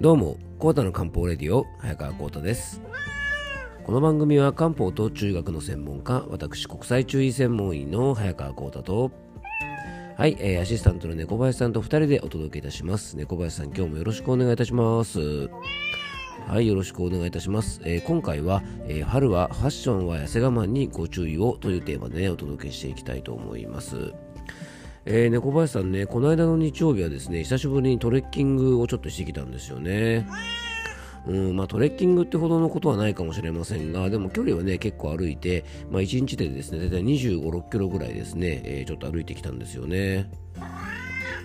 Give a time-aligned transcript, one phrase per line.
[0.00, 2.80] どうも、コータの漢方レディオ、早川コータです。
[3.84, 9.10] この番組は漢方と中学の専門家、私国際中医専門医の早川コータと、
[10.16, 13.16] はい、えーアシスタントの猫林さんと2人でお届けいたします。
[13.16, 15.18] 猫林さん、今日もよろしくお願いいたします。
[16.46, 17.80] はい、よろしくお願いいたします。
[17.84, 24.14] えー今回は、えー春はファッションは痩せ我慢にご注意をというテーマでね、お届けしていきたいと思います。
[25.10, 30.28] えー、猫林さんね、この間の日曜日はですね、久しぶりにトレッキングをちょっとしてきたんですよね。
[31.26, 40.30] うんまあ、トレッキングってほどのことはないかもしれませんが、でも距離はね、結構歩いて、まあ、1日でですね、大体25、6キロぐらいですね、えーちょっと歩いてきたんですよね。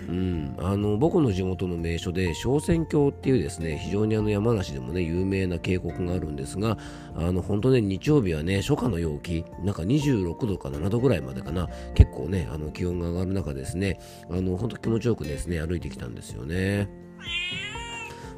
[0.10, 6.78] うん、あの僕の地元の名所で昇仙峡っていうですね非常にあの山梨でもね有名な渓谷があるんですが
[7.16, 16.90] あの本当ね日曜日はね初夏の陽気なんか26度か7度ぐらいまでかな結構ねあの気温が上がる中ですねあの本当気持ちよくですね歩いてきたんですよね。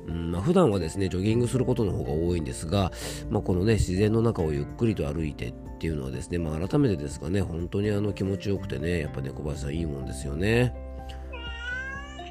[0.07, 2.91] うんまあ、普段はですねジョギングすることの方が多いんですが、
[3.29, 10.84] まあ、このね自然の中をゆっくりと歩いてっていうのはですね、まあ、改めてですがね本当にあの気持ちよくてねやっぱね小林さんいいもんですよね。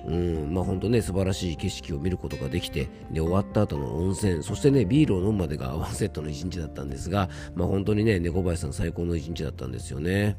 [0.07, 10.37] うんまあ本当ね素晴らしい景色を見ることができてで終わった後の温泉そしてねビールを飲むまでがワンセットの一日だったんですが、まあ、本当にね猫林さん最高の一日だったんですよね。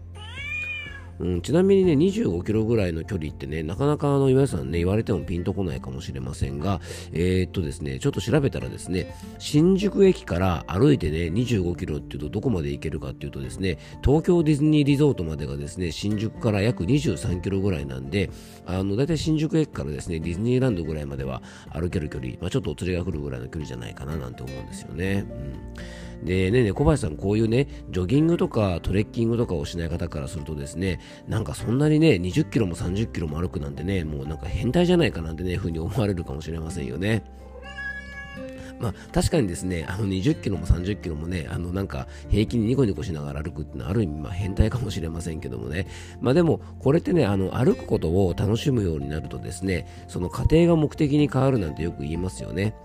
[1.20, 6.82] うん、ちなみにね25キロぐらいの距離ってねなかなかあの岩井さんね言われてもピンとこないかもしれませんが
[7.14, 18.30] えーっとですねちょっと調べたらですね新宿駅から歩いてね25キロっていうとどこまで行けるかっていうとですね東京ディズニーリゾートまでがですね新宿から約23キロぐらいなんで
[18.66, 25.26] あの大体新宿駅からですねディズニーランドぐらいまでは歩ける距離、まあ、ちょっとお連れが来るぐらいの距離じゃないかななんて思うんですよね。
[25.30, 25.54] うん、
[26.24, 37.24] でね小林さんこういうねジョギングとかトレッキングとかをしない方からするとですねなんかそんなにね20キロも30キロも歩くなんてねもうなんか変態じゃないかなんてねふうに思われるかもしれませんよね。
[38.80, 45.88] まあ、確かにですね、あの20キロも30キロもね、あのなんか平気にニコニコしながら歩くってのはある意味まあ変態かもしれませんけどもね、
[46.20, 52.76] まあでもこれってね、あの歩くことを楽しむようになるとですね、その過程が目的に変わるなんてよく言いますよね。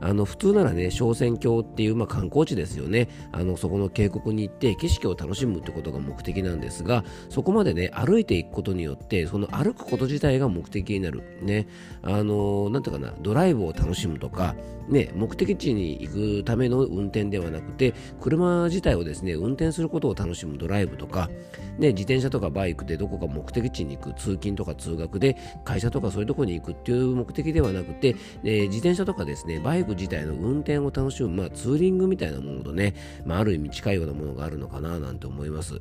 [0.00, 11.22] あの普通ならね、昇仙峡っていう、まあ、観光地ですよねあの、そこの渓谷に行って景色を楽しむってことが目的なんですが、そこまでね、歩いていくことによって、その歩くこと自体が目的になる。
[11.42, 11.66] ね、
[12.02, 14.54] あのなんていうかな、ドライブを楽しむとか、
[14.88, 21.30] ね、目的地に行くための運転ではなくて、車自体をですね、運転することを楽しむドライブとか、
[21.78, 35.80] ね、自転車とかバイクでどこか目的地に行く、通勤とか通学で会社とかそういうところに行くっていう目的ではなくて、え自転車とかですね、バイク自体の運転を楽しむ、まあ、ツーリングみたいなものとね、まあ、ある意味近いようなものがあるのかななんて思います。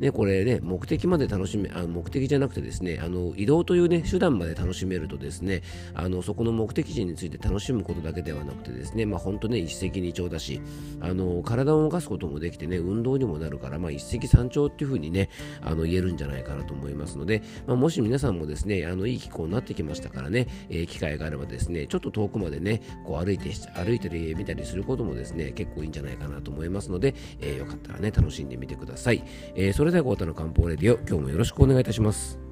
[0.00, 5.62] ね、これね、目的まで楽しめ、あ目的じゃなくてですね、あの移動というね、手段まで楽しめるとですね、
[5.94, 10.62] あのそこの目的地について楽しむことだけではなくてですね、まあ本当ね、一石二鳥だし、
[11.00, 15.28] あの体を動かすこともできてね、運動にもなるから、まあ一石三鳥っていうふうにね、
[15.60, 29.22] あの言えるんじゃないかなと思いますので、まあ、もし皆さんもですね、あのいい気候になってきましたからね、えー機会があればですね、ちょっと遠くまでね、こう歩いて歩いてみたりすることもですね、結構いいんじゃないかなと思いますので、えーよかったらね、楽しんでみてください。
[29.54, 32.49] えーそれでは、コータの漢方レディオ、今日もよろしくお願いいたします。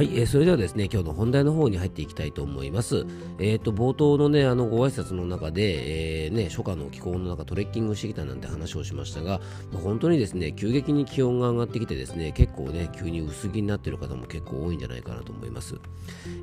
[0.00, 3.04] はい、えーそれではですね、今日の本題の方に入っていきたいと思います。
[3.38, 15.78] えっ、と、冒頭のね、あの、ご挨拶の中で、えーね、初夏の気候の中トレッキングしてきたなんて話をしましたが、まあ本当にですね、急激に気温が上がってきてですね、結構ね、急に薄着になっている方も結構多いんじゃないかなと思います。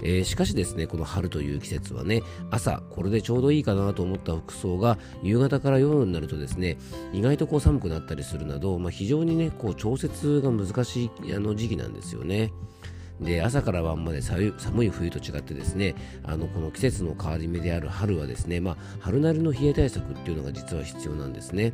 [0.03, 6.77] えーしかしですね、この春という季節はね、朝、これでちょうどいいかなと思った服装が、夕方から夜になるとですね、
[7.11, 12.53] 意外とこう寒くなったりするなど、まあ、非常にね、こう調節が難しいあの時期なんですよね。
[13.21, 21.73] で朝から晩まで寒い冬と違ってですねあのこの季節の変わり目である春はですね、まあ、春なりの冷え対策っていうのが実は必要なんですね。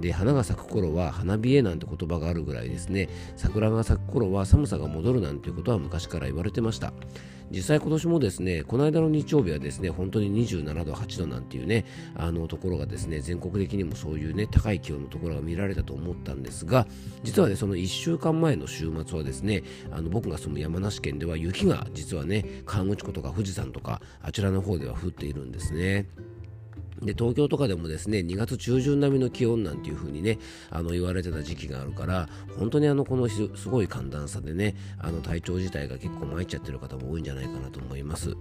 [0.00, 6.92] で花が咲く頃は花冷えなんて言葉があるぐらいですね桜が咲く頃は寒さが戻るなんていうことは昔から言われてました
[7.50, 11.84] 実際今年もですねこの間の日曜日はですね本当に27度8度なんていうね
[12.14, 16.86] あのところがですね全国的にもそういうね高い気温のところが見られたと思ったんですが
[17.22, 26.06] 実はねその1週間前の週末はですねあの僕が住む山梨県では雪が実はね河口湖とか富士山とかあちらの方では降っているんですね。
[27.02, 30.38] で東京とかでもですね2月中旬並みの気温なんていう風にね
[30.70, 32.28] あの言われてた時期があるから
[32.58, 38.36] 本当にあのこのすごい寒暖差でねあの体調自体が結構参っちゃってる方も多いんじゃないかなと思います。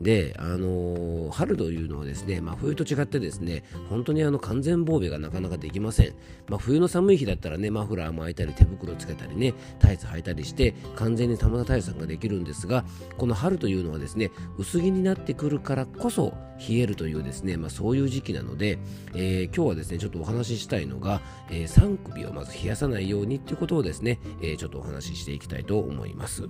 [0.00, 6.14] で、あのー、春というのはですね、まあ、冬と違ってですね、本当にあの完全防備がなかなかできません。
[6.48, 12.84] まあ、冬の寒い日だったらね、マフラー巻いたり手袋つけたりね、タイツ履いたりして、完全に玉田対策ができるんですが、
[13.16, 16.34] この春というのはですね、薄着になってくるからこそ
[16.68, 18.78] 冷えるというですね、まあ、そういう時期なので、
[19.14, 26.48] えー、今日はですね、ちょっとお話ししたいのが、えー、3首をまず冷やさないようにっていうことをですね、えー、ちょっとお話ししていきたいと思います。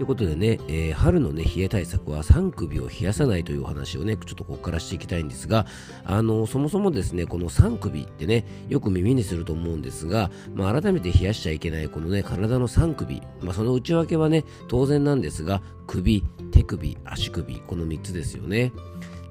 [0.00, 5.66] ということでね、えー、春のね、冷え対策は3首を冷やさないというお話をね、ちょっとここからしていきたいんですが、
[6.06, 18.72] あのそもそもですね、この3首ってね、よく耳にすると思うんですが、まあ、改めて冷やしちゃいけないこのね、体の3首、まあ、その内訳はね、当然なんですが、首、手首、足首、この3つですよね。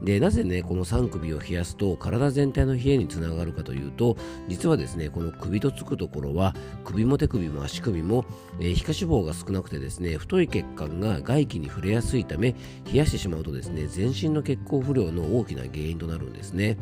[0.01, 4.17] でなぜねこの3首を冷やすと体全体の冷えにつながるかというと
[4.47, 6.55] 実はですねこの首とつくところは
[6.85, 8.25] 首も手首も足首も、
[8.59, 12.55] えー、皮下脂肪が少なくてですね太い血管が外気に触れやすいため
[12.91, 16.77] 冷やしてしまうとですね全身の血行不良の大きな原因となるんですね。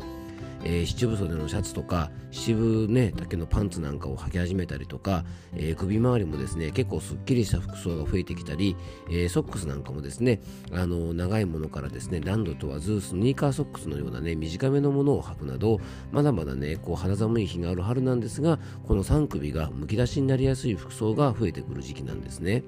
[0.64, 5.24] えー、七分袖のシャツとか七分ね丈のパンツなんかを履き始めたりとか、
[5.54, 8.76] えー、首周りもですね結構すっきりした服装が増えてきたり、
[9.08, 10.40] えー、ソックスなんかもですね
[10.72, 15.80] あの長いものからですねランド問わずスニーカーソックスのようなね短めのものを履くなど
[16.12, 22.64] まだまだねこう肌寒い日がある春なんですがこの3首がむき出しになりやすい服装が増えてくる時期なんですね。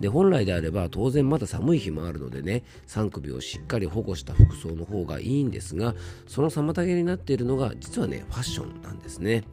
[0.00, 5.94] で本来であれば当然まだ寒い日もあるのでね3首をしっかり保護した服装の方がいいんですが
[6.26, 9.44] その妨げになっているのが実はねファッションなんですね。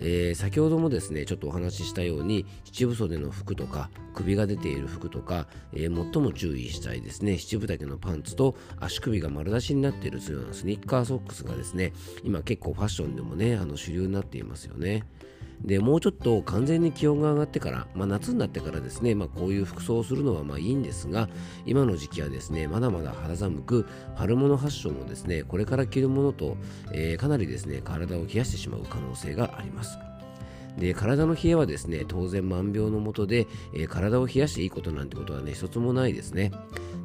[0.00, 11.92] えー、先ほどもですねちょっとお話ししたように七分袖の服とか首が出ている服とか、えー、最も注意したいですね七分丈のパンツと足首が丸出しになっているようなスニッカーソックスがですね
[12.24, 15.04] 今結構ファッションでもねあの主流になっていますよね。
[15.62, 21.28] でもうちょっと完全に気温が上がってから、まあ、夏になってからですね、まあ、こういう服装をするのはまあいいんですが
[21.64, 26.56] 今の時期はですねまだまだ肌寒く春物ファッションもですねこれから着るものと、
[26.92, 29.98] えー、かなりですね体を冷やしてしまう可能性があります。
[30.78, 36.52] で体の冷えはですね当然万病のもとで、えー、体を冷やしていいことなんてことはね一つもないですね。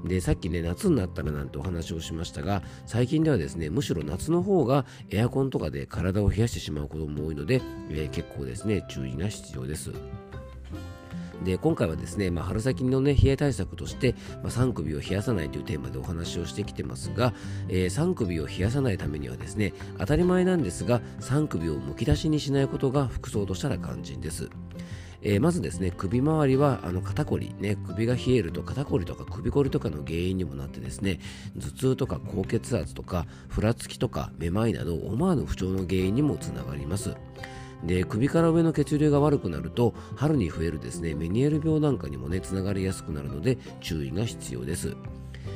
[0.05, 9.91] でさっきね夏になったらなんてお話をしましたが最近ではですねむしろ夏の方がエアコンとかで体を冷やしてしまうことも多いので、えー、結構ですね注意が必要です
[11.43, 17.33] で今回はですね、まあ、春先の、ね、冷え対策として、まあ、3首を冷やさないというテーマでお話をしてきてますが、
[17.67, 24.49] えー、3首を冷やさないためにはですね当たり前なんですが3首をむき出しにしないことが服装としたら肝心です。
[25.23, 31.19] えー、まずですね首周りはあの肩こり、ね、首が冷えると肩こりとか首こりとかの原因にもなってですね
[31.59, 37.15] 頭痛とか高血圧とかふらつきとかめまいなど思わぬ不調の原因にもつながります。
[37.83, 44.95] で首から上の血流が悪くなると春に増えるですねメニエール病なんかにもねつながりやすくなるので注意が必要です。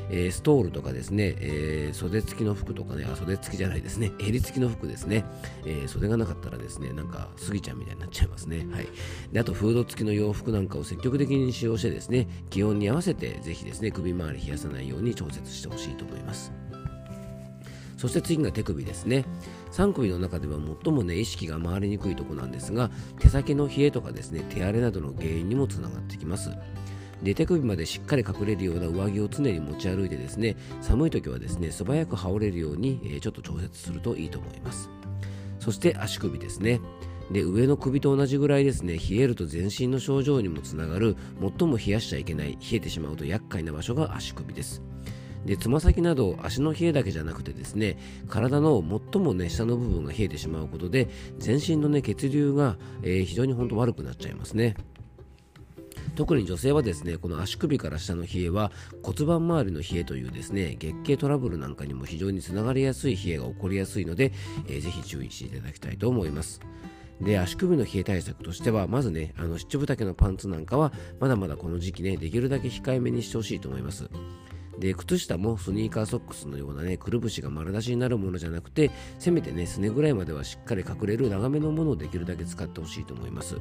[0.10, 5.26] えー、ストールとかですね、えー、袖付きの服とかね、あ、袖付きじゃないですね、襟付きの服ですね、
[5.66, 8.68] えー、袖がなかったらですね、なんか、スギちゃんみたいになっちゃいますね。
[8.72, 8.88] はい。
[9.32, 16.52] で、あと、フード付きの洋服なんかを積極的に使用してですね、気温に合わせて、ぜひですね、首周り冷やさないように調節してほしいと思います。
[17.98, 19.26] そして次が手首ですね。
[19.72, 26.52] 3首の中では最もね、意識が回りにくいところなんですが、手先の冷えとかですね、手荒れなどの原因にもつながってきます。
[27.24, 34.90] で手首までしっかり隠れるような上着を常に持ち歩いてですね寒い時はですね素早く羽織れるように、え、ちょっと調節するといいと思います。
[35.60, 36.80] そして足首ですね。
[37.32, 41.16] で上の首と同じぐらいですね冷えると全身の症状にもつながる
[41.60, 44.84] 最も冷やしちゃいけない冷えてしまうと厄介な場所が足首です。
[45.46, 51.08] でつま先など足の冷えだけじゃなくてですね体の最もね下の部分が冷えてしまうことで
[51.38, 54.76] 全身のね血流が、えー、非常に本当悪くなっちゃいますね。
[56.16, 58.72] 特に女性はですねこの足首から下の冷えは
[59.04, 64.32] 骨盤周りの冷えというですね月経トラブルなんかにも非常につながりやすい冷えが起こりやすいので、
[64.68, 66.60] えー、ぜひ注意していただきたいと思います。
[67.22, 74.10] で足首の冷え対策としてはまずねあの七分丈のパンツなんかはまだまだこの時期ねできるだけ控えめにしてほしいと思います。
[74.80, 83.56] で靴下もスニーカーソックスのようなねくるぶしが丸出しになるものじゃなくてせめてねすねぐらいまではしっかり隠れる長めのものをできるだけ使ってほしいと思います。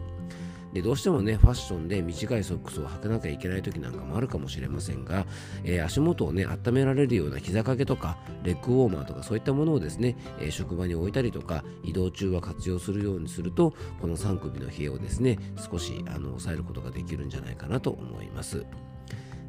[0.74, 5.24] でどうしてもねファッションで短いソックスを履かなきゃいけない時なんかもあるかもしれませんが、
[5.62, 15.38] えー、足元をね温められるような膝掛けとかレッグウォーマーとかそういったものをですね、えー、職場に置いたりとか移動中は活用するようにするとこの3首の冷えをですね
[15.70, 18.66] 少しあの抑えることができるんじゃないかなと思います。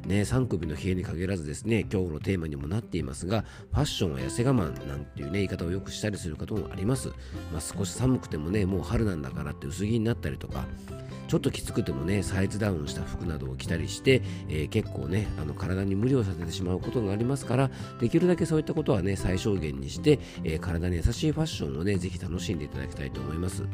[0.06, 7.08] ね、3首の冷えに限らずですね、今日のテーマにもなっていますが、ファッションは痩せ我慢なんていうね、言い方をよくしたりすることもあります。
[7.52, 10.66] まあ、少し寒くてもね、もう春なんだからって薄着になったりとか、
[11.28, 17.70] ちょっときつくてもねサイズダウンした服などを着たりして、えー、結構ねあの体に無理をさせてしまうことがありますから
[18.00, 23.64] できるだけそういったことはね最小限にして、えー、体に優しいファッションをねぜひ楽しんでいただきたいと思います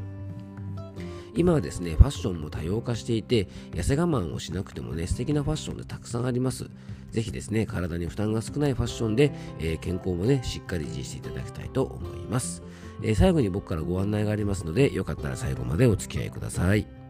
[1.34, 6.68] 今はですねファッションも多様化していて痩せ我慢をしなくてもね素敵なファッションでたくさんあります。
[7.10, 12.62] ぜひですね体に負担が少ないファッションで、えー、健康もねしっかり維持していただきたいと思います、
[13.02, 17.01] えー、最後に僕からご案内がありますのでよかったら最後までお付き合いください。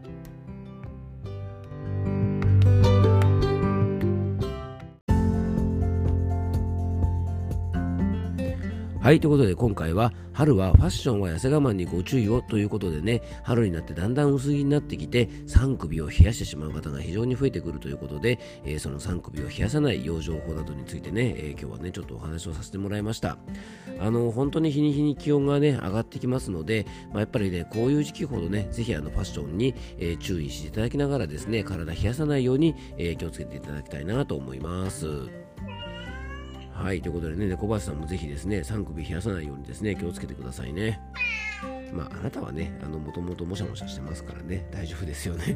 [9.03, 23.37] はい、ということで今回は春はファッションは痩せ我慢にご注意をということでね、春になってだんだん薄着になってきて、3首を冷やしてしまう方が非常に増えてくるということで、えー、その3首を冷やさない養生法などについてね、えー、今日はね、ちょっとお話をさせてもらいました。
[23.99, 35.42] あの、本当に日に日に気温がね、上がってきますので、まあ、やっぱりね、こういう時期ほどね、ぜひあのファッションに、えー、注意していただきながらですね、体冷やさないように、え気をつけていただきたいなと思います。
[36.73, 40.99] はい、ということでね、猫林さんもぜひですね、3首冷やさないようにですね、気をつけてくださいね。
[41.93, 45.55] まあ、あなたはね、あの、もともともしゃもしゃしてますからね、大丈夫ですよね。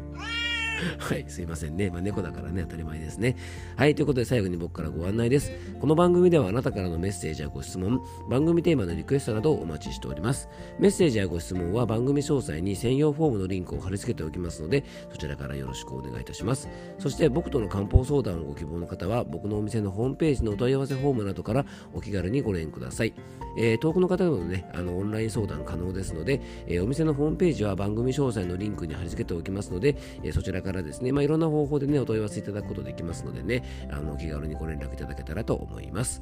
[0.98, 1.90] はい、すいませんね。
[1.90, 3.36] まあ、猫だからね、当たり前ですね。
[3.76, 5.52] はい、ということで最後に僕からご案内です。
[5.80, 10.48] この番組ではあなたからのメッセージやご質問、番組テーマのリクエストなどをお待ちしております。
[10.78, 16.68] メッセージやご質問は番組詳細に専用フォームのリンクを貼り付けておきますので、そちらからよろしくお願いいたします。
[16.98, 23.14] そして僕との漢方相談をご希望の方は、僕のお店のホームページのお問い合わせフォームなどからお気軽にご連ください。
[23.56, 36.20] えー、遠くの方でもね、あのオンライン相談可能ですので、えー、お店のホームページは番組詳細のリンクに貼り付けておきますので、えー、そちらからからですね、まあ、いろんな方法でね、お問い合わせいただくことできますのでね、あの、お気軽にご連絡いただけたらと思います。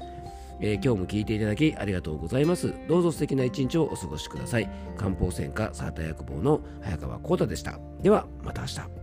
[0.61, 2.73] えー、今日も聞いていただきありがとうございます。
[2.89, 4.71] どうぞ素敵な一日をお過ごしください。
[4.97, 7.79] 漢方専科サーター薬房の早川幸太でした。
[8.01, 8.96] では、また明日。